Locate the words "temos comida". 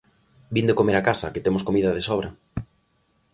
1.45-1.95